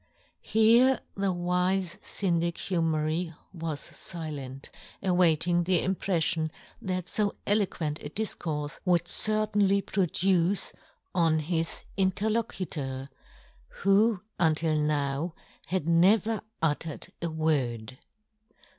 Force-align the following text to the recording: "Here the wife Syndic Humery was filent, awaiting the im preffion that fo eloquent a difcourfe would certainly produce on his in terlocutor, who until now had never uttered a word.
"Here 0.41 0.99
the 1.13 1.31
wife 1.31 1.99
Syndic 2.03 2.55
Humery 2.57 3.35
was 3.53 3.81
filent, 3.81 4.69
awaiting 5.03 5.63
the 5.65 5.81
im 5.81 5.93
preffion 5.93 6.49
that 6.81 7.07
fo 7.07 7.35
eloquent 7.45 7.99
a 8.01 8.09
difcourfe 8.09 8.79
would 8.83 9.07
certainly 9.07 9.79
produce 9.83 10.73
on 11.13 11.37
his 11.37 11.83
in 11.97 12.11
terlocutor, 12.13 13.09
who 13.83 14.19
until 14.39 14.75
now 14.75 15.35
had 15.67 15.87
never 15.87 16.41
uttered 16.63 17.09
a 17.21 17.29
word. 17.29 17.99